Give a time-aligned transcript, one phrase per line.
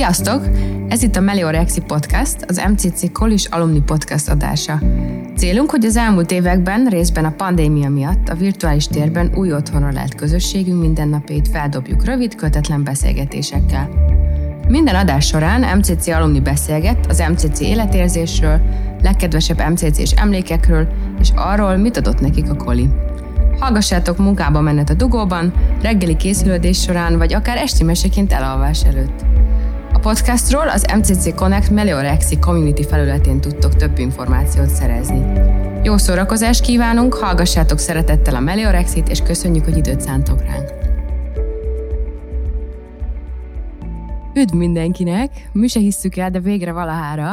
[0.00, 0.46] Sziasztok!
[0.88, 4.80] Ez itt a Meliorexi Podcast, az MCC Kolis Alumni Podcast adása.
[5.36, 10.14] Célunk, hogy az elmúlt években, részben a pandémia miatt a virtuális térben új otthonra lett
[10.14, 13.88] közösségünk mindennapjait feldobjuk rövid, kötetlen beszélgetésekkel.
[14.68, 18.60] Minden adás során MCC alumni beszélget az MCC életérzésről,
[19.02, 20.88] legkedvesebb MCC-s emlékekről,
[21.20, 22.88] és arról, mit adott nekik a koli.
[23.58, 29.24] Hallgassátok munkába menet a dugóban, reggeli készülődés során, vagy akár esti meseként elalvás előtt.
[30.00, 35.32] Podcastról az MCC Connect Meliorexi community felületén tudtok több információt szerezni.
[35.82, 40.72] Jó szórakozást kívánunk, hallgassátok szeretettel a Meliorexit, és köszönjük, hogy időt szántok ránk.
[44.34, 45.48] Üdv mindenkinek!
[45.52, 47.32] Mi se hisszük el, de végre valahára.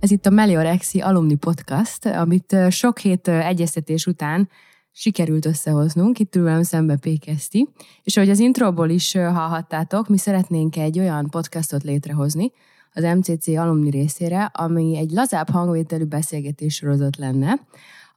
[0.00, 4.48] Ez itt a Meliorexi Alumni Podcast, amit sok hét egyeztetés után
[4.96, 7.68] sikerült összehoznunk, itt ül velem szembe Pékeszti,
[8.02, 12.52] és ahogy az introból is hallhattátok, mi szeretnénk egy olyan podcastot létrehozni
[12.92, 17.60] az MCC alumni részére, ami egy lazább hangvételű beszélgetés sorozat lenne.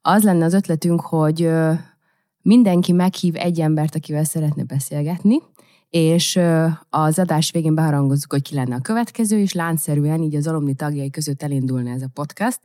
[0.02, 1.50] Az lenne az ötletünk, hogy
[2.42, 5.38] mindenki meghív egy embert, akivel szeretne beszélgetni,
[5.90, 6.40] és
[6.90, 11.10] az adás végén beharangozzuk, hogy ki lenne a következő, és láncszerűen így az alumni tagjai
[11.10, 12.60] között elindulna ez a podcast.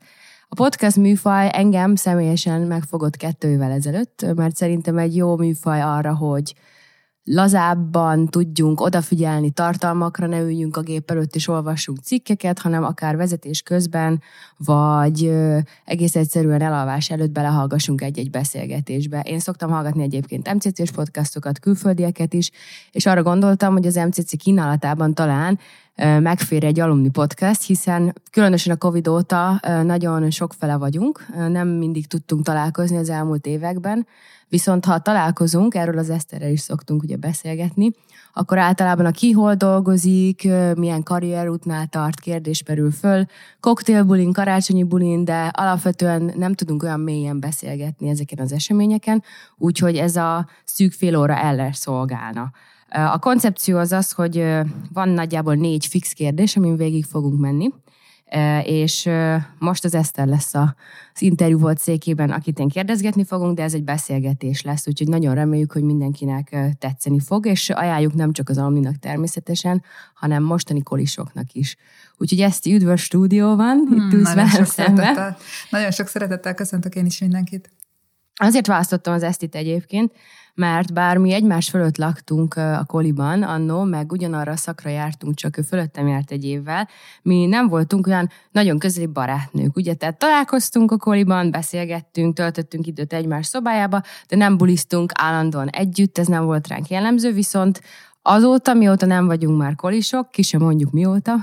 [0.53, 6.14] A podcast műfaj engem személyesen megfogott kettő évvel ezelőtt, mert szerintem egy jó műfaj arra,
[6.14, 6.55] hogy
[7.25, 13.62] lazábban tudjunk odafigyelni tartalmakra, ne üljünk a gép előtt és olvassunk cikkeket, hanem akár vezetés
[13.62, 14.20] közben,
[14.56, 15.33] vagy
[15.84, 19.20] egész egyszerűen elalvás előtt belehallgassunk egy-egy beszélgetésbe.
[19.20, 22.51] Én szoktam hallgatni egyébként MCC-s podcastokat, külföldieket is,
[22.91, 25.59] és arra gondoltam, hogy az MCC kínálatában talán
[25.97, 32.45] megfér egy alumni podcast, hiszen különösen a Covid óta nagyon sokfele vagyunk, nem mindig tudtunk
[32.45, 34.07] találkozni az elmúlt években,
[34.53, 37.91] viszont ha találkozunk, erről az Eszterrel is szoktunk ugye beszélgetni,
[38.33, 43.25] akkor általában a ki hol dolgozik, milyen karrierútnál tart, kérdés perül föl,
[43.61, 49.23] koktélbulin, karácsonyi bulin, de alapvetően nem tudunk olyan mélyen beszélgetni ezeken az eseményeken,
[49.57, 52.51] úgyhogy ez a szűk fél óra eller szolgálna.
[52.89, 54.45] A koncepció az az, hogy
[54.92, 57.70] van nagyjából négy fix kérdés, amin végig fogunk menni,
[58.64, 59.08] és
[59.58, 60.72] most az Eszter lesz az
[61.18, 65.72] interjú volt székében, akit én kérdezgetni fogunk, de ez egy beszélgetés lesz, úgyhogy nagyon reméljük,
[65.72, 69.83] hogy mindenkinek tetszeni fog, és ajánljuk nem csak az alumninak természetesen,
[70.14, 71.77] hanem mostani kolisoknak is.
[72.16, 75.36] Úgyhogy ezt üdvös stúdió van, hmm, itt ülsz velem szembe.
[75.70, 77.70] Nagyon sok szeretettel köszöntök én is mindenkit.
[78.34, 80.12] Azért választottam az Esztit egyébként,
[80.55, 85.57] mert bár mi egymás fölött laktunk a koliban annó, meg ugyanarra a szakra jártunk, csak
[85.57, 86.89] ő fölöttem járt egy évvel,
[87.23, 89.95] mi nem voltunk olyan nagyon közeli barátnők, ugye?
[89.95, 96.27] Tehát találkoztunk a koliban, beszélgettünk, töltöttünk időt egymás szobájába, de nem bulisztunk állandóan együtt, ez
[96.27, 97.80] nem volt ránk jellemző, viszont
[98.23, 101.34] azóta, mióta nem vagyunk már kolisok, ki sem mondjuk mióta,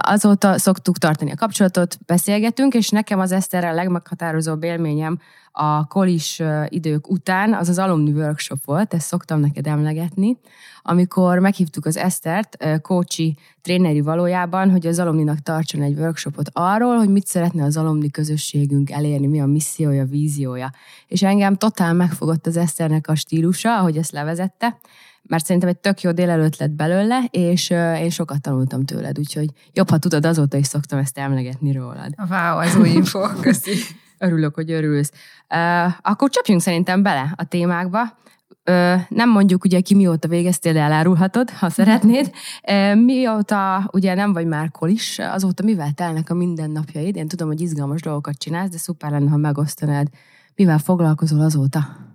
[0.00, 5.18] azóta szoktuk tartani a kapcsolatot, beszélgetünk, és nekem az Eszterrel legmeghatározóbb élményem
[5.52, 10.38] a kolis idők után az az alumni workshop volt, ezt szoktam neked emlegetni,
[10.82, 17.08] amikor meghívtuk az Esztert, kócsi tréneri valójában, hogy az alumninak tartson egy workshopot arról, hogy
[17.08, 20.72] mit szeretne az alumni közösségünk elérni, mi a missziója, víziója.
[21.06, 24.78] És engem totál megfogott az Eszternek a stílusa, ahogy ezt levezette,
[25.28, 29.48] mert szerintem egy tök jó délelőtt lett belőle, és uh, én sokat tanultam tőled, úgyhogy
[29.72, 32.14] jobb, ha tudod, azóta is szoktam ezt emlegetni rólad.
[32.30, 33.72] Wow, ez új info, köszi.
[34.18, 35.12] Örülök, hogy örülsz.
[35.54, 38.00] Uh, akkor csapjunk szerintem bele a témákba.
[38.70, 42.30] Uh, nem mondjuk ugye ki mióta végeztél, de elárulhatod, ha szeretnéd.
[42.70, 47.16] Uh, mióta ugye nem vagy már kolis, azóta mivel telnek a mindennapjaid?
[47.16, 50.06] Én tudom, hogy izgalmas dolgokat csinálsz, de szuper lenne, ha megosztanád.
[50.54, 52.08] Mivel foglalkozol azóta?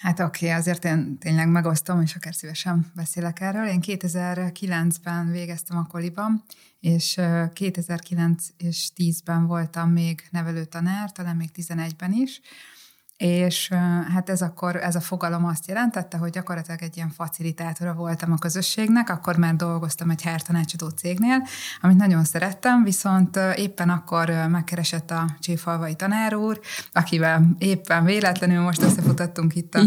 [0.00, 3.66] Hát oké, okay, azért én tényleg megosztom, és akár szívesen beszélek erről.
[3.66, 6.42] Én 2009-ben végeztem a koliban,
[6.80, 7.20] és
[7.52, 12.40] 2009 és 10-ben voltam még nevelőtanár, talán még 11-ben is,
[13.20, 13.68] és
[14.14, 18.38] hát ez akkor, ez a fogalom azt jelentette, hogy gyakorlatilag egy ilyen facilitátora voltam a
[18.38, 21.46] közösségnek, akkor már dolgoztam egy tanácsadó cégnél,
[21.80, 26.60] amit nagyon szerettem, viszont éppen akkor megkeresett a Cséfalvai tanár úr,
[26.92, 29.82] akivel éppen véletlenül most összefutottunk itt a,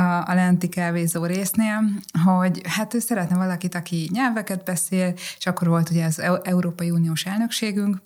[0.00, 1.80] a, a lenti kávézó résznél,
[2.24, 7.24] hogy hát ő szeretne valakit, aki nyelveket beszél, és akkor volt ugye az Európai Uniós
[7.24, 8.00] elnökségünk,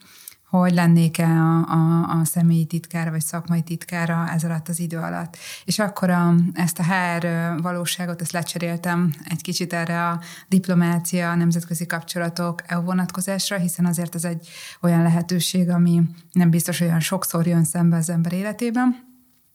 [0.51, 5.37] hogy lennék-e a, a, a személyi titkára, vagy szakmai titkára ez alatt az idő alatt.
[5.65, 7.27] És akkor a, ezt a HR
[7.63, 14.15] valóságot, ezt lecseréltem egy kicsit erre a diplomácia, a nemzetközi kapcsolatok EU vonatkozásra, hiszen azért
[14.15, 14.49] ez egy
[14.81, 16.03] olyan lehetőség, ami
[16.33, 19.07] nem biztos olyan sokszor jön szembe az ember életében.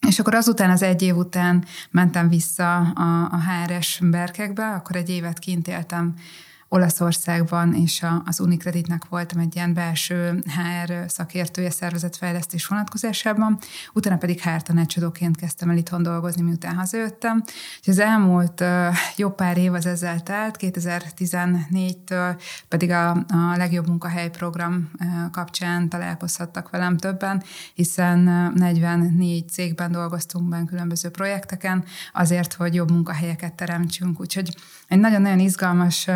[0.08, 5.10] És akkor azután, az egy év után mentem vissza a, a HRS berkekbe, akkor egy
[5.10, 6.14] évet kint éltem
[6.74, 13.58] Olaszországban, és a, az Unicreditnek voltam egy ilyen belső HR szakértője szervezetfejlesztés vonatkozásában,
[13.94, 17.44] utána pedig HR tanácsadóként kezdtem el itthon dolgozni, miután hazajöttem.
[17.82, 18.64] És az elmúlt
[19.16, 24.92] jó pár év az ezzel telt, 2014-től pedig a, a legjobb munkahely program
[25.32, 27.44] kapcsán találkozhattak velem többen,
[27.74, 31.84] hiszen uh, 44 cégben dolgoztunk benne különböző projekteken,
[32.14, 34.20] azért, hogy jobb munkahelyeket teremtsünk.
[34.20, 34.56] Úgyhogy
[34.88, 36.08] egy nagyon-nagyon izgalmas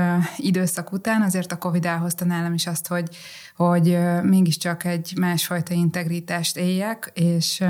[0.48, 3.16] időszak után azért a Covid elhozta nálam is azt, hogy,
[3.56, 7.64] hogy mégiscsak egy másfajta integritást éljek, és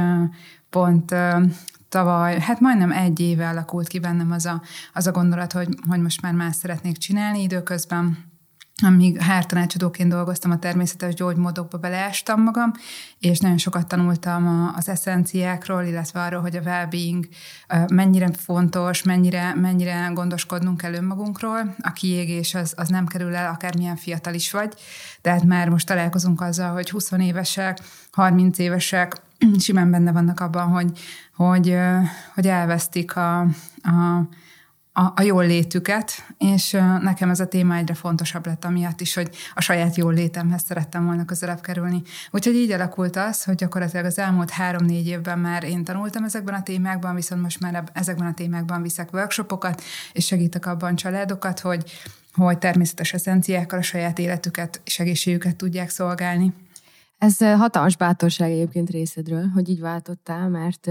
[0.70, 1.16] pont
[1.90, 4.62] tavaly, hát majdnem egy éve alakult ki bennem az a,
[4.94, 8.36] az a gondolat, hogy, hogy most már más szeretnék csinálni időközben
[8.84, 12.72] amíg hártanácsadóként dolgoztam, a természetes gyógymódokba beleástam magam,
[13.20, 17.28] és nagyon sokat tanultam az eszenciákról, illetve arról, hogy a well-being
[17.88, 21.76] mennyire fontos, mennyire, mennyire gondoskodnunk kell önmagunkról.
[21.82, 24.74] A kiégés az, az nem kerül el, akármilyen fiatal is vagy.
[25.22, 27.80] Tehát már most találkozunk azzal, hogy 20 évesek,
[28.12, 29.22] 30 évesek
[29.60, 31.00] simán benne vannak abban, hogy,
[31.36, 31.78] hogy,
[32.34, 33.40] hogy elvesztik a,
[33.84, 34.28] a
[34.98, 36.72] a, a jól létüket, és
[37.02, 41.06] nekem ez a téma egyre fontosabb lett amiatt is, hogy a saját jól létemhez szerettem
[41.06, 42.02] volna közelebb kerülni.
[42.32, 46.64] Úgyhogy így alakult az, hogy gyakorlatilag az elmúlt három-négy évben már én tanultam ezekben a
[46.64, 51.92] témákban, viszont most már ezekben a témákban viszek workshopokat, és segítek abban családokat, hogy,
[52.34, 56.54] hogy természetes eszenciákkal a saját életüket és egészségüket tudják szolgálni.
[57.18, 60.90] Ez hatalmas bátorság egyébként részedről, hogy így váltottál, mert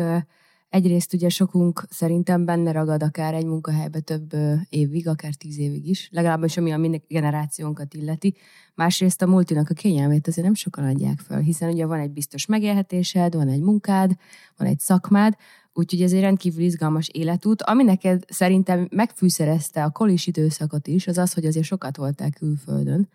[0.68, 4.32] Egyrészt ugye sokunk szerintem benne ragad akár egy munkahelybe több
[4.68, 8.34] évig, akár tíz évig is, legalábbis ami a mi generációnkat illeti.
[8.74, 12.46] Másrészt a multinak a kényelmét azért nem sokan adják fel, hiszen ugye van egy biztos
[12.46, 14.16] megélhetésed, van egy munkád,
[14.56, 15.34] van egy szakmád,
[15.72, 17.62] úgyhogy ez egy rendkívül izgalmas életút.
[17.62, 23.08] Ami neked szerintem megfűszerezte a kolis időszakot is, az az, hogy azért sokat voltál külföldön.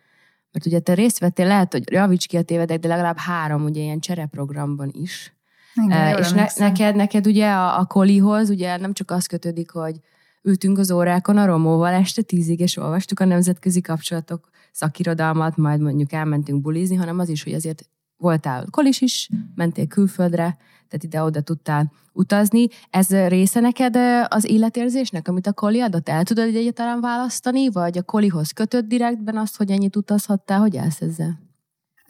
[0.52, 3.82] Mert ugye te részt vettél, lehet, hogy javíts ki a tévedek, de legalább három ugye
[3.82, 5.34] ilyen csereprogramban is
[5.74, 10.00] igen, és ne, neked, neked ugye a, a kolihoz ugye nem csak az kötődik, hogy
[10.42, 16.12] ültünk az órákon a Romóval este tízig, és olvastuk a nemzetközi kapcsolatok szakirodalmat, majd mondjuk
[16.12, 20.58] elmentünk bulizni, hanem az is, hogy azért voltál kolis is, mentél külföldre,
[20.88, 22.68] tehát ide-oda tudtál utazni.
[22.90, 23.96] Ez része neked
[24.28, 26.10] az életérzésnek, amit a koli adott?
[26.10, 30.60] El tudod egyáltalán választani, vagy a kolihoz kötött direktben azt, hogy ennyit utazhattál?
[30.60, 31.51] Hogy állsz ezzel?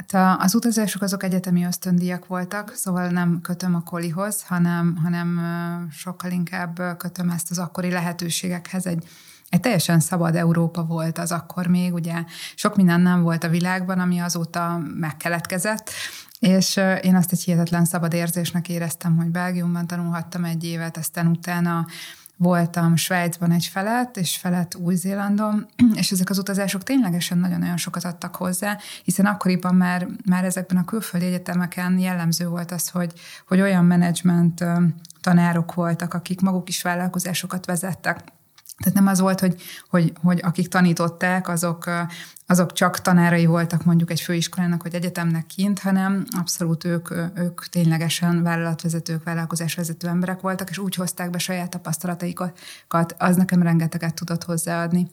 [0.09, 5.39] Hát az utazások azok egyetemi ösztöndíjak voltak, szóval nem kötöm a kolihoz, hanem, hanem
[5.91, 8.85] sokkal inkább kötöm ezt az akkori lehetőségekhez.
[8.85, 9.03] Egy,
[9.49, 12.23] egy teljesen szabad Európa volt az akkor még, ugye
[12.55, 15.89] sok minden nem volt a világban, ami azóta megkeletkezett,
[16.39, 21.85] és én azt egy hihetetlen szabad érzésnek éreztem, hogy Belgiumban tanulhattam egy évet, aztán utána
[22.41, 25.67] voltam Svájcban egy felet, és felet Új-Zélandon,
[26.01, 30.85] és ezek az utazások ténylegesen nagyon-nagyon sokat adtak hozzá, hiszen akkoriban már, már ezekben a
[30.85, 33.13] külföldi egyetemeken jellemző volt az, hogy,
[33.47, 34.63] hogy olyan menedzsment
[35.21, 38.23] tanárok voltak, akik maguk is vállalkozásokat vezettek,
[38.81, 41.89] tehát nem az volt, hogy, hogy, hogy akik tanították, azok,
[42.45, 48.43] azok csak tanárai voltak mondjuk egy főiskolának vagy egyetemnek kint, hanem abszolút ők, ők ténylegesen
[48.43, 55.07] vállalatvezetők, vállalkozásvezető emberek voltak, és úgy hozták be saját tapasztalataikat, az nekem rengeteget tudott hozzáadni.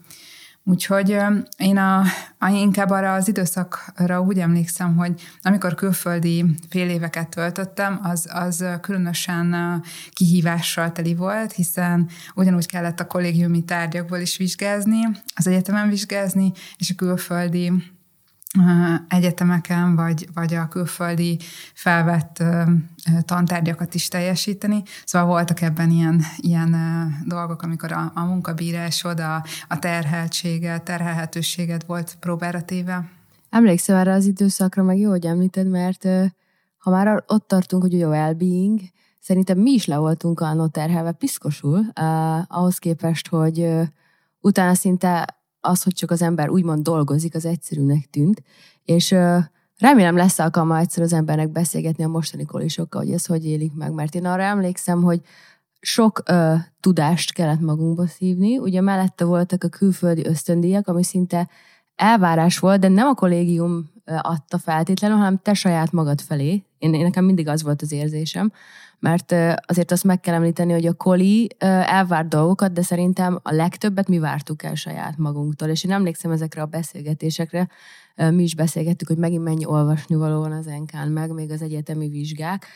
[0.65, 1.17] Úgyhogy
[1.57, 2.03] én a,
[2.38, 8.65] a, inkább arra az időszakra úgy emlékszem, hogy amikor külföldi fél éveket töltöttem, az, az
[8.81, 15.00] különösen kihívással teli volt, hiszen ugyanúgy kellett a kollégiumi tárgyakból is vizsgázni,
[15.35, 17.73] az egyetemen vizsgázni, és a külföldi
[19.09, 21.38] egyetemeken, vagy, vagy a külföldi
[21.75, 22.43] felvett
[23.25, 24.83] tantárgyakat is teljesíteni.
[25.05, 26.76] Szóval voltak ebben ilyen, ilyen
[27.26, 33.11] dolgok, amikor a, a munkabírásod, a, a terheltsége, terhelhetőséged volt próbára téve.
[33.50, 36.07] Emlékszem erre az időszakra, meg jó, hogy említed, mert
[36.78, 38.81] ha már ott tartunk, hogy a well-being,
[39.21, 41.87] szerintem mi is le voltunk a terhelve piszkosul,
[42.47, 43.71] ahhoz képest, hogy
[44.40, 48.43] utána szinte az, hogy csak az ember úgymond dolgozik, az egyszerűnek tűnt,
[48.85, 49.11] és
[49.79, 53.93] remélem lesz alkalma egyszer az embernek beszélgetni a mostani kolisokkal, hogy ez hogy élik meg,
[53.93, 55.21] mert én arra emlékszem, hogy
[55.81, 61.49] sok ö, tudást kellett magunkba szívni, ugye mellette voltak a külföldi ösztöndíjak, ami szinte
[61.95, 66.65] elvárás volt, de nem a kollégium adta feltétlenül, hanem te saját magad felé.
[66.78, 68.52] Én, én nekem mindig az volt az érzésem,
[68.99, 69.35] mert
[69.66, 74.18] azért azt meg kell említeni, hogy a koli elvárt dolgokat, de szerintem a legtöbbet mi
[74.18, 77.68] vártuk el saját magunktól, és én emlékszem ezekre a beszélgetésekre,
[78.30, 82.66] mi is beszélgettük, hogy megint mennyi olvasnivaló van az enkán meg, még az egyetemi vizsgák,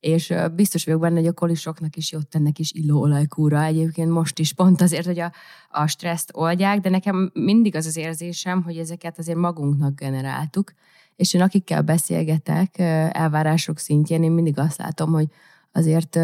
[0.00, 3.62] és biztos vagyok benne, hogy a kolisoknak is jót tennek is illóolajkúra.
[3.62, 5.32] Egyébként most is pont azért, hogy a,
[5.70, 10.72] a stresszt oldják, de nekem mindig az az érzésem, hogy ezeket azért magunknak generáltuk,
[11.16, 12.78] és én akikkel beszélgetek
[13.12, 15.26] elvárások szintjén, én mindig azt látom, hogy
[15.72, 16.18] azért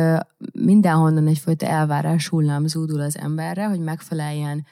[0.52, 4.66] mindenhonnan egyfajta elvárás hullám zúdul az emberre, hogy megfeleljen,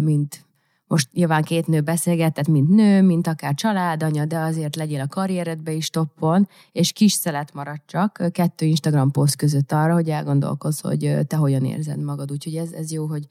[0.00, 0.46] mint
[0.86, 5.72] most nyilván két nő beszélgetett, mint nő, mint akár családanya, de azért legyél a karrieredbe
[5.72, 11.16] is toppon, és kis szelet marad csak kettő Instagram poszt között arra, hogy elgondolkozz, hogy
[11.26, 12.30] te hogyan érzed magad.
[12.32, 13.28] Úgyhogy ez, ez jó, hogy,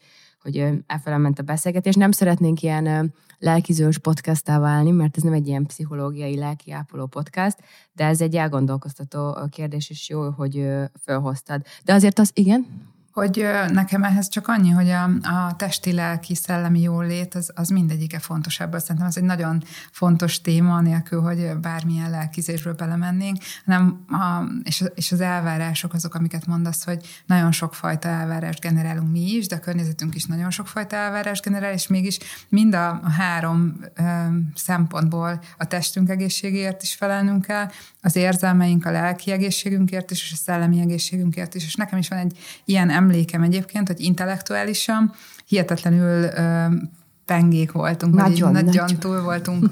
[0.47, 1.95] hogy elfelem ment a beszélgetés.
[1.95, 7.57] Nem szeretnénk ilyen lelkizős podcastá válni, mert ez nem egy ilyen pszichológiai lelkiápoló podcast,
[7.93, 10.67] de ez egy elgondolkoztató kérdés, és jó, hogy
[10.99, 11.61] felhoztad.
[11.83, 12.86] De azért az, igen?
[13.17, 18.19] Hogy nekem ehhez csak annyi, hogy a, a testi, lelki, szellemi jólét az, az mindegyike
[18.19, 18.79] fontos ebből.
[18.79, 25.11] Szerintem ez egy nagyon fontos téma, nélkül, hogy bármilyen lelkizésből belemennénk, hanem a, és, és
[25.11, 30.15] az elvárások azok, amiket mondasz, hogy nagyon sokfajta elvárást generálunk mi is, de a környezetünk
[30.15, 32.17] is nagyon sokfajta elvárást generál, és mégis
[32.49, 34.03] mind a, három ö,
[34.55, 37.69] szempontból a testünk egészségéért is felelnünk kell,
[38.01, 41.65] az érzelmeink, a lelki egészségünkért is, és a szellemi egészségünkért is.
[41.65, 45.13] És nekem is van egy ilyen emlékem egyébként, hogy intellektuálisan
[45.45, 46.29] hihetetlenül
[47.25, 49.69] pengék voltunk, nagyon, vagy nagyon, nagyon túl voltunk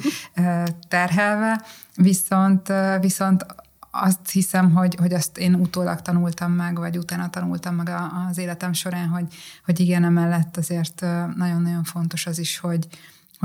[0.88, 1.62] terhelve,
[1.96, 3.46] viszont, viszont
[3.92, 7.92] azt hiszem, hogy, hogy azt én utólag tanultam meg, vagy utána tanultam meg
[8.30, 9.26] az életem során, hogy,
[9.66, 11.02] hogy igen, emellett azért
[11.36, 12.88] nagyon-nagyon fontos az is, hogy,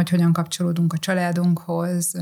[0.00, 2.12] hogy hogyan kapcsolódunk a családunkhoz,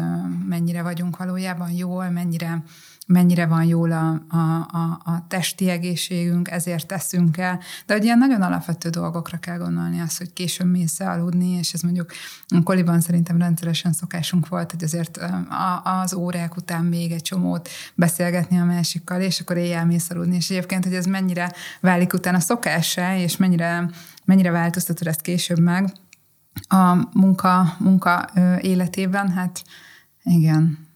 [0.48, 2.62] mennyire vagyunk valójában jól, mennyire,
[3.06, 4.38] mennyire van jól a, a,
[4.70, 7.60] a, a testi egészségünk, ezért teszünk el.
[7.86, 11.80] De hogy ilyen nagyon alapvető dolgokra kell gondolni, az, hogy későn mész aludni, és ez
[11.80, 12.12] mondjuk
[12.64, 15.18] koliban szerintem rendszeresen szokásunk volt, hogy azért
[15.82, 20.50] az órák után még egy csomót beszélgetni a másikkal, és akkor éjjel mész aludni, és
[20.50, 23.90] egyébként, hogy ez mennyire válik utána szokássá, és mennyire,
[24.24, 25.92] mennyire változtatod ezt később meg,
[26.68, 28.28] a munka, munka
[28.60, 29.62] életében, hát
[30.22, 30.86] igen.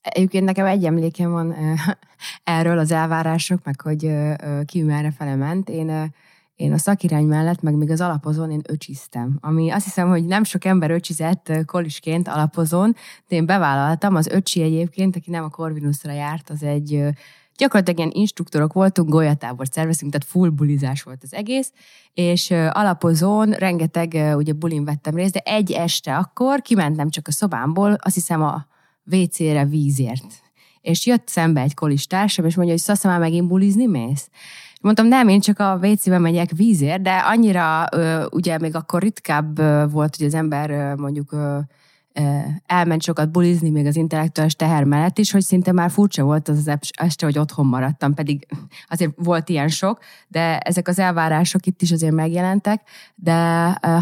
[0.00, 1.54] Egyébként nekem egy emlékem van
[2.44, 4.12] erről az elvárások, meg hogy
[4.64, 5.68] ki merre fele ment.
[5.68, 6.12] Én,
[6.54, 10.44] én a szakirány mellett, meg még az alapozón én öcsiztem, ami azt hiszem, hogy nem
[10.44, 12.96] sok ember öcsizett kolisként alapozón,
[13.28, 17.04] de én bevállaltam, az öcsi egyébként, aki nem a Corvinusra járt, az egy
[17.60, 21.72] gyakorlatilag ilyen instruktorok voltunk, golyatábort szerveztünk, tehát full bulizás volt az egész,
[22.14, 27.96] és alapozón rengeteg ugye bulin vettem részt, de egy este akkor kimentem csak a szobámból,
[28.00, 28.66] azt hiszem a
[29.12, 30.42] WC-re vízért.
[30.80, 34.28] És jött szembe egy kolis társam, és mondja, hogy szasza már megint bulizni mész?
[34.80, 37.88] Mondtam, nem, én csak a WC-be megyek vízért, de annyira,
[38.30, 39.56] ugye még akkor ritkább
[39.92, 41.36] volt, hogy az ember mondjuk
[42.66, 46.58] elment sokat bulizni még az intellektuális teher mellett is, hogy szinte már furcsa volt az
[46.58, 48.46] az este, hogy otthon maradtam, pedig
[48.88, 49.98] azért volt ilyen sok,
[50.28, 52.82] de ezek az elvárások itt is azért megjelentek,
[53.14, 53.34] de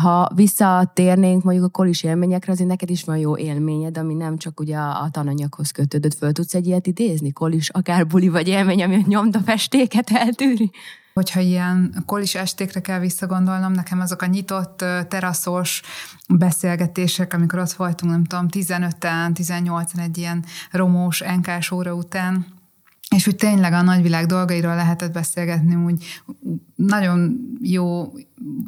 [0.03, 4.61] ha visszatérnénk mondjuk a kolis élményekre, azért neked is van jó élményed, ami nem csak
[4.61, 8.95] ugye a tananyaghoz kötődött, föl tudsz egy ilyet idézni, kolis, akár buli vagy élmény, ami
[8.95, 10.71] a nyomda festéket eltűri?
[11.19, 15.83] Hogyha ilyen kolis estékre kell visszagondolnom, nekem azok a nyitott teraszos
[16.29, 22.47] beszélgetések, amikor ott voltunk, nem tudom, 15-en, 18-en egy ilyen romós NK óra után,
[23.17, 26.23] és úgy tényleg a nagyvilág dolgairól lehetett beszélgetni, úgy
[26.75, 28.13] nagyon jó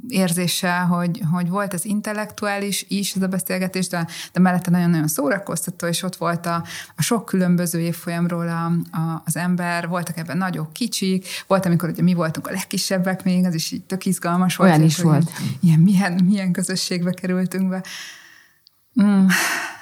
[0.09, 5.87] érzéssel, hogy, hogy volt az intellektuális is ez a beszélgetés, de, de mellette nagyon-nagyon szórakoztató,
[5.87, 6.64] és ott volt a,
[6.97, 8.64] a sok különböző évfolyamról a,
[8.99, 13.44] a, az ember, voltak ebben nagyok, kicsik, volt, amikor ugye mi voltunk a legkisebbek még,
[13.44, 14.70] az is így tök izgalmas volt.
[14.70, 15.30] Olyan is volt.
[15.61, 17.82] Ilyen, milyen, milyen közösségbe kerültünk be.
[19.02, 19.26] Mm,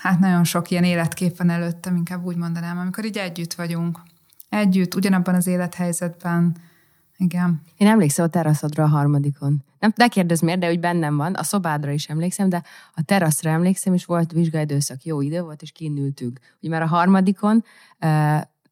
[0.02, 3.98] hát nagyon sok ilyen életkép van előttem, inkább úgy mondanám, amikor így együtt vagyunk
[4.49, 6.57] együtt, ugyanabban az élethelyzetben.
[7.17, 7.61] Igen.
[7.76, 9.64] Én emlékszem a teraszodra a harmadikon.
[9.78, 11.35] Nem, ne kérdezz miért, de hogy bennem van.
[11.35, 12.62] A szobádra is emlékszem, de
[12.95, 16.38] a teraszra emlékszem, és volt vizsgaidőszak, jó idő volt, és kinültünk.
[16.61, 17.64] Ugye már a harmadikon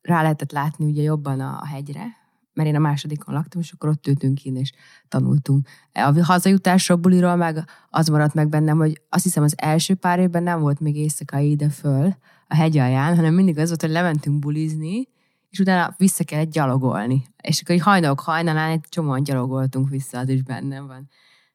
[0.02, 2.06] rá lehetett látni ugye jobban a, a hegyre,
[2.52, 4.72] mert én a másodikon laktam, és akkor ott ültünk ki, és
[5.08, 5.68] tanultunk.
[5.92, 10.42] A hazajutásra buliról meg az maradt meg bennem, hogy azt hiszem az első pár évben
[10.42, 12.16] nem volt még éjszakai ide föl
[12.48, 15.08] a hegy alján, hanem mindig az volt, hogy lementünk bulizni,
[15.50, 17.26] és utána vissza kellett gyalogolni.
[17.42, 21.08] És akkor egy hajnalok hajnalán egy csomóan gyalogoltunk vissza, az is bennem van.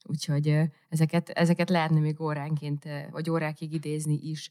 [0.04, 4.50] Úgyhogy ezeket, ezeket lehetne még óránként, vagy órákig idézni is.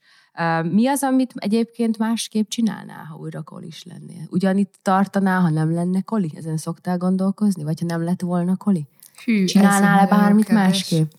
[0.62, 4.26] Mi az, amit egyébként másképp csinálnál, ha újra kolis lennél?
[4.30, 6.32] Ugyanitt tartanál, ha nem lenne koli?
[6.36, 7.62] Ezen szoktál gondolkozni?
[7.62, 8.86] Vagy ha nem lett volna koli?
[9.24, 10.64] Hű, Csinálnál-e bármit kérdés.
[10.64, 11.10] másképp?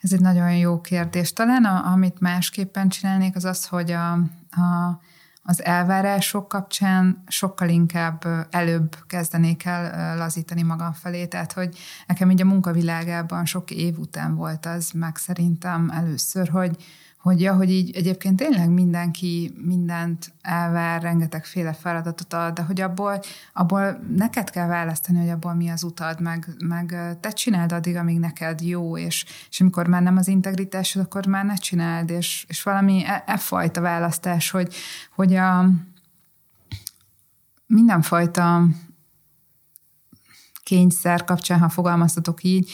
[0.00, 1.32] Ez egy nagyon jó kérdés.
[1.32, 4.12] Talán a, amit másképpen csinálnék, az az, hogy a,
[4.50, 5.00] a
[5.46, 11.26] az elvárások kapcsán sokkal inkább előbb kezdenék el lazítani magam felé.
[11.26, 16.76] Tehát, hogy nekem így a munkavilágában sok év után volt az meg szerintem először, hogy,
[17.24, 23.20] hogy ja, hogy így egyébként tényleg mindenki mindent elvár, rengetegféle feladatot ad, de hogy abból,
[23.52, 28.18] abból neked kell választani, hogy abból mi az utad, meg, meg te csináld addig, amíg
[28.18, 32.62] neked jó, és, és amikor már nem az integritásod, akkor már ne csináld, és, és
[32.62, 34.74] valami e, e fajta választás, hogy,
[35.14, 35.70] hogy a
[37.66, 38.66] mindenfajta
[40.62, 42.70] kényszer kapcsán, ha fogalmaztatok így,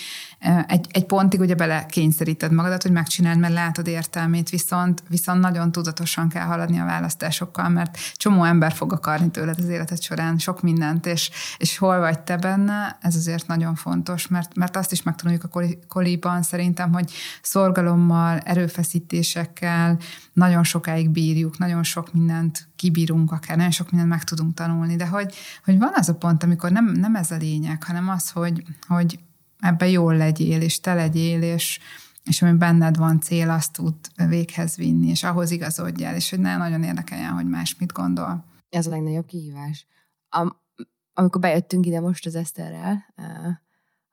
[0.67, 5.73] egy, egy pontig ugye bele kényszeríted magadat, hogy megcsináld, mert látod értelmét, viszont, viszont nagyon
[5.73, 10.63] tudatosan kell haladni a választásokkal, mert csomó ember fog akarni tőled az életed során sok
[10.63, 15.03] mindent, és, és hol vagy te benne, ez azért nagyon fontos, mert, mert azt is
[15.03, 19.99] megtanuljuk a koliban szerintem, hogy szorgalommal, erőfeszítésekkel
[20.33, 25.07] nagyon sokáig bírjuk, nagyon sok mindent kibírunk akár, nagyon sok mindent meg tudunk tanulni, de
[25.07, 28.63] hogy, hogy van az a pont, amikor nem, nem ez a lényeg, hanem az, hogy,
[28.87, 29.19] hogy
[29.61, 31.81] ebben jól legyél, és te legyél, és,
[32.25, 33.95] és ami benned van cél, azt tud
[34.29, 38.45] véghez vinni, és ahhoz igazodjál, és hogy ne nagyon érdekeljen, hogy más mit gondol.
[38.69, 39.87] Ez a legnagyobb kihívás.
[40.29, 40.57] Am,
[41.15, 43.25] amikor bejöttünk ide most az Eszterrel, uh,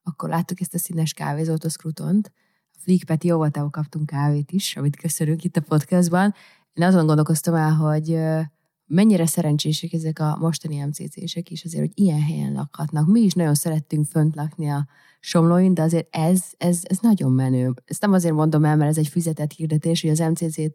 [0.03, 2.31] akkor láttuk ezt a színes kávézót, a Scrutont.
[2.73, 6.33] A Flick jó voltából kaptunk kávét is, amit köszönünk itt a podcastban.
[6.73, 8.41] Én azon gondolkoztam el, hogy uh,
[8.87, 13.07] mennyire szerencsések ezek a mostani MCC-sek is azért, hogy ilyen helyen lakhatnak.
[13.07, 14.87] Mi is nagyon szerettünk fönt lakni a
[15.19, 17.73] Somlóin, de azért ez, ez, ez nagyon menő.
[17.85, 20.73] Ezt nem azért mondom el, mert ez egy fizetett hirdetés, hogy az MCC-t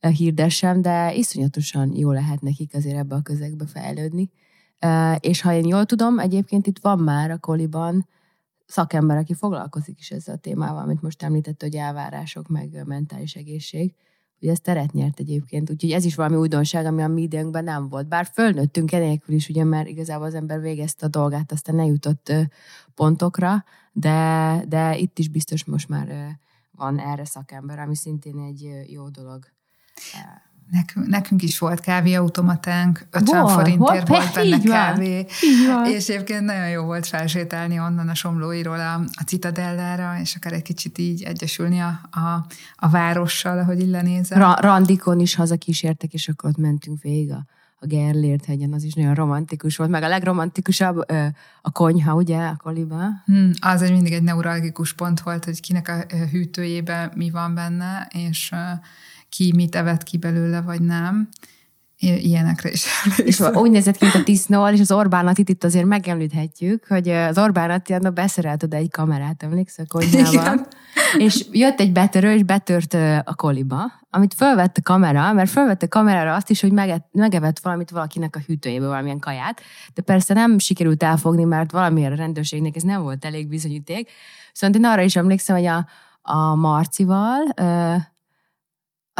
[0.00, 4.30] eh, hirdessem, de iszonyatosan jó lehet nekik azért ebbe a közegbe fejlődni.
[4.78, 8.08] Eh, és ha én jól tudom, egyébként itt van már a koliban
[8.66, 13.94] szakember, aki foglalkozik is ezzel a témával, amit most említett, hogy elvárások, meg mentális egészség
[14.40, 17.88] hogy ez teret nyert egyébként, úgyhogy ez is valami újdonság, ami a mi időnkben nem
[17.88, 18.08] volt.
[18.08, 22.32] Bár fölnőttünk enélkül is, ugye, mert igazából az ember végezte a dolgát, aztán ne jutott
[22.94, 26.38] pontokra, de, de itt is biztos most már
[26.70, 29.44] van erre szakember, ami szintén egy jó dolog.
[30.70, 35.26] Nekünk, nekünk is volt kávéautomatánk, 50 volt, forintért volt, volt benne kávé,
[35.66, 35.86] van.
[35.86, 40.62] és egyébként nagyon jó volt felsétálni onnan a Somlóiról a, a Citadellára, és akár egy
[40.62, 44.38] kicsit így egyesülni a, a, a várossal, ahogy illenézem.
[44.38, 47.44] Ra- randikon is hazakísértek, és akkor ott mentünk végig a,
[47.78, 50.96] a Gerlért hegyen, az is nagyon romantikus volt, meg a legromantikusabb
[51.62, 53.02] a konyha, ugye, a koliba.
[53.24, 58.08] Hmm, az egy mindig egy neuralgikus pont volt, hogy kinek a hűtőjében mi van benne,
[58.12, 58.52] és
[59.30, 61.28] ki mit evett ki belőle, vagy nem.
[62.02, 62.86] Ilyenekre is
[63.24, 67.08] És úgy nézett ki, mint a disznóval, és az Orbán Attit itt azért megemlíthetjük, hogy
[67.08, 70.66] az Orbán Atti annak beszerelt oda egy kamerát, emlékszel, konyhában.
[71.18, 75.88] És jött egy betörő, és betört a koliba, amit fölvett a kamera, mert fölvette a
[75.88, 76.72] kamerára azt is, hogy
[77.12, 79.60] megevett valamit valakinek a hűtőjéből, valamilyen kaját,
[79.94, 84.10] de persze nem sikerült elfogni, mert valamiért a rendőrségnek ez nem volt elég bizonyíték.
[84.52, 85.86] Szóval én arra is emlékszem, hogy a,
[86.22, 87.42] a Marcival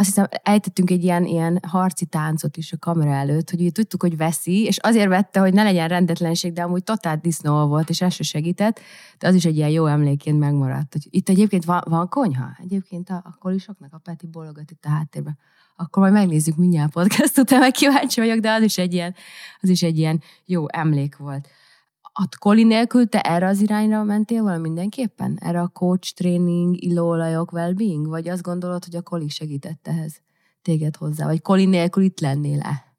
[0.01, 4.01] azt hiszem, ejtettünk egy ilyen, ilyen harci táncot is a kamera előtt, hogy ugye tudtuk,
[4.01, 8.01] hogy veszi, és azért vette, hogy ne legyen rendetlenség, de amúgy totál disznó volt, és
[8.01, 8.79] ez se segített,
[9.19, 10.93] de az is egy ilyen jó emléként megmaradt.
[10.93, 12.49] Hogy itt egyébként van, van konyha?
[12.63, 15.37] Egyébként a, a kolisoknak a Peti bologat itt a háttérben.
[15.75, 19.15] Akkor majd megnézzük mindjárt podcast után, meg kíváncsi vagyok, de az is egy ilyen,
[19.59, 21.47] az is egy ilyen jó emlék volt
[22.13, 25.37] a Koli nélkül te erre az irányra mentél volna mindenképpen?
[25.41, 28.07] Erre a coach, training, illóolajok, well-being?
[28.07, 30.21] Vagy azt gondolod, hogy a Koli segített ehhez
[30.61, 31.25] téged hozzá?
[31.25, 32.89] Vagy Koli nélkül itt lennél-e?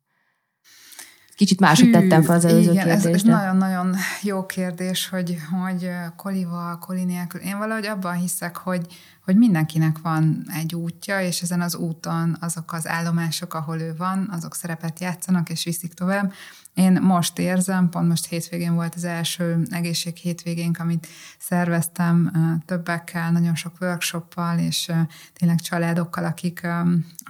[1.36, 3.06] Kicsit máshogy tettem fel az előző igen, kérdést.
[3.06, 7.40] Ez, ez nagyon-nagyon jó kérdés, hogy, hogy kolival, koli nélkül.
[7.40, 8.86] Én valahogy abban hiszek, hogy,
[9.24, 14.28] hogy mindenkinek van egy útja, és ezen az úton azok az állomások, ahol ő van,
[14.32, 16.32] azok szerepet játszanak, és viszik tovább.
[16.74, 21.06] Én most érzem, pont most hétvégén volt az első egészség hétvégénk, amit
[21.38, 22.32] szerveztem
[22.66, 24.92] többekkel, nagyon sok workshoppal, és
[25.32, 26.66] tényleg családokkal, akik,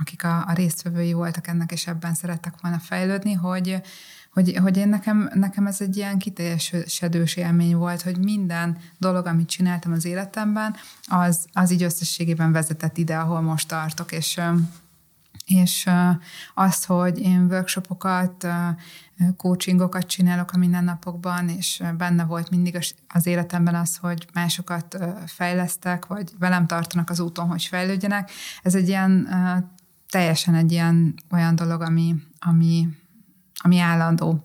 [0.00, 3.80] akik a, a résztvevői voltak ennek, és ebben szerettek volna fejlődni, hogy,
[4.32, 9.48] hogy, hogy én nekem, nekem ez egy ilyen kiteljesedős élmény volt, hogy minden dolog, amit
[9.48, 10.74] csináltam az életemben,
[11.06, 14.40] az, az így összességében vezetett ide, ahol most tartok, és
[15.44, 15.90] és
[16.54, 18.46] az, hogy én workshopokat,
[19.36, 22.78] coachingokat csinálok a mindennapokban, és benne volt mindig
[23.08, 28.30] az életemben az, hogy másokat fejlesztek, vagy velem tartanak az úton, hogy fejlődjenek.
[28.62, 29.28] Ez egy ilyen
[30.08, 32.88] teljesen egy ilyen olyan dolog, ami, ami,
[33.62, 34.44] ami állandó.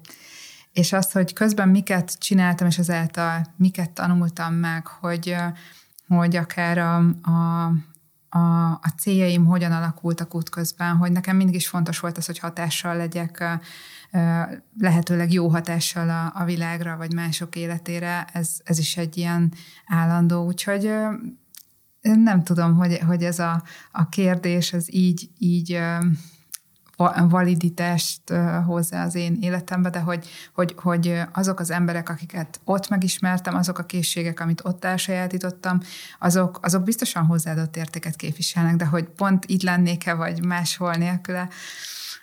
[0.71, 5.35] És az, hogy közben miket csináltam, és ezáltal miket tanultam meg, hogy,
[6.07, 6.97] hogy akár a,
[7.31, 7.71] a
[8.37, 12.95] a, a céljaim hogyan alakultak útközben, hogy nekem mindig is fontos volt az, hogy hatással
[12.95, 13.59] legyek,
[14.79, 19.53] lehetőleg jó hatással a, a világra, vagy mások életére, ez, ez is egy ilyen
[19.85, 20.91] állandó, úgyhogy
[22.01, 25.79] nem tudom, hogy, hogy ez a, a kérdés, ez így, így
[27.29, 28.21] validitást
[28.65, 33.77] hozzá az én életembe, de hogy, hogy, hogy azok az emberek, akiket ott megismertem, azok
[33.77, 35.79] a készségek, amit ott elsajátítottam,
[36.19, 41.49] azok, azok biztosan hozzáadott értéket képviselnek, de hogy pont itt lennék-e, vagy máshol nélküle,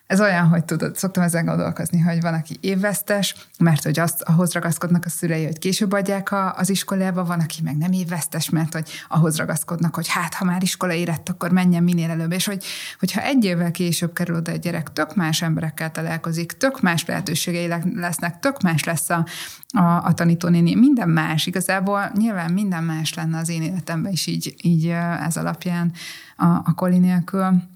[0.07, 4.53] ez olyan, hogy tudod, szoktam ezen gondolkozni, hogy van, aki évvesztes, mert hogy azt, ahhoz
[4.53, 8.73] ragaszkodnak a szülei, hogy később adják a, az iskolába, van, aki meg nem évvesztes, mert
[8.73, 12.33] hogy ahhoz ragaszkodnak, hogy hát, ha már iskola érett, akkor menjen minél előbb.
[12.33, 12.65] És hogy,
[12.99, 17.73] hogyha egy évvel később kerül oda egy gyerek, tök más emberekkel találkozik, tök más lehetőségei
[17.95, 19.27] lesznek, tök más lesz a,
[19.69, 21.47] a, a tanítónéni, minden más.
[21.47, 24.89] Igazából nyilván minden más lenne az én életemben is így, így
[25.27, 25.93] ez alapján
[26.37, 27.73] a, a koli nélkül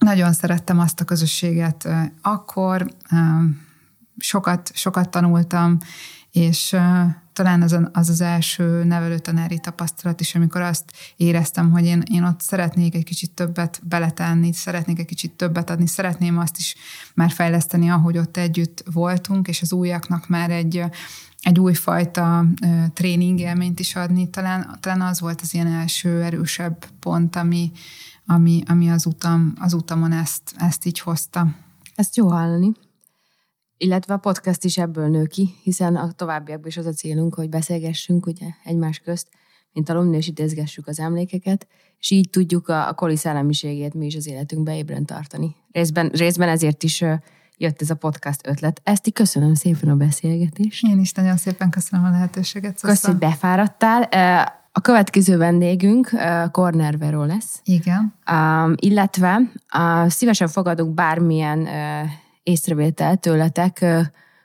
[0.00, 1.88] nagyon szerettem azt a közösséget
[2.22, 2.94] akkor,
[4.18, 5.78] sokat, sokat tanultam,
[6.30, 6.76] és
[7.32, 12.40] talán az, az az első nevelőtanári tapasztalat is, amikor azt éreztem, hogy én, én ott
[12.40, 16.74] szeretnék egy kicsit többet beletenni, szeretnék egy kicsit többet adni, szeretném azt is
[17.14, 20.84] már fejleszteni, ahogy ott együtt voltunk, és az újaknak már egy,
[21.40, 22.44] egy újfajta
[22.92, 24.30] tréning élményt is adni.
[24.30, 27.72] Talán, talán az volt az ilyen első erősebb pont, ami,
[28.34, 31.46] ami, ami az, utam, az utamon ezt, ezt így hozta.
[31.94, 32.72] Ezt jó hallani.
[33.76, 37.48] Illetve a podcast is ebből nő ki, hiszen a továbbiakban is az a célunk, hogy
[37.48, 39.28] beszélgessünk ugye egymás közt,
[39.72, 41.66] mint alumni, és idézgessük az emlékeket,
[41.98, 45.56] és így tudjuk a, a koli szellemiségét mi is az életünkbe ébren tartani.
[45.72, 47.04] Részben, részben ezért is
[47.56, 48.80] jött ez a podcast ötlet.
[48.84, 50.86] Ezt így köszönöm szépen a beszélgetést.
[50.86, 52.80] Én is nagyon szépen köszönöm a lehetőséget.
[52.80, 54.08] Köszönöm, hogy befáradtál.
[54.72, 57.60] A következő vendégünk uh, Corner Vero lesz.
[57.64, 58.14] Igen.
[58.30, 59.40] Um, illetve
[59.78, 62.10] uh, szívesen fogadunk bármilyen uh,
[62.42, 64.00] észrevételt tőletek, uh,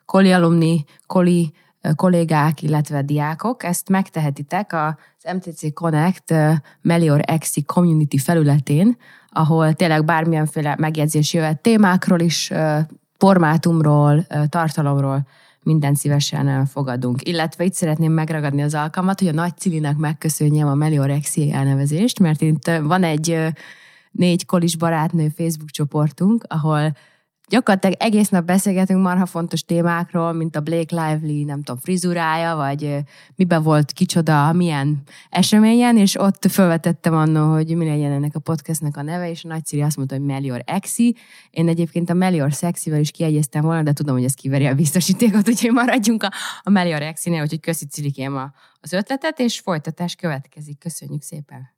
[0.05, 3.63] koli alumni, koli uh, kollégák, illetve diákok.
[3.63, 8.97] Ezt megtehetitek az MTC Connect uh, Melior Exi Community felületén,
[9.29, 12.79] ahol tényleg bármilyenféle megjegyzés jöhet témákról is, uh,
[13.17, 15.27] formátumról, uh, tartalomról,
[15.65, 17.27] mindent szívesen fogadunk.
[17.27, 22.41] Illetve itt szeretném megragadni az alkalmat, hogy a nagy Cilinek megköszönjem a Meliorexi elnevezést, mert
[22.41, 23.37] itt van egy
[24.11, 26.95] négy kolis barátnő Facebook csoportunk, ahol
[27.47, 32.97] gyakorlatilag egész nap beszélgetünk marha fontos témákról, mint a Blake Lively, nem tudom, frizurája, vagy
[33.35, 38.97] miben volt kicsoda, milyen eseményen, és ott felvetettem annó, hogy mi legyen ennek a podcastnek
[38.97, 41.15] a neve, és a nagyszerű azt mondta, hogy Melior Exi.
[41.49, 45.47] Én egyébként a Melior Sexivel is kiegyeztem volna, de tudom, hogy ez kiveri a biztosítékot,
[45.49, 46.31] úgyhogy maradjunk a,
[46.63, 50.79] a Melior Exi-nél, úgyhogy köszi Cilikém a, az ötletet, és folytatás következik.
[50.79, 51.74] Köszönjük szépen!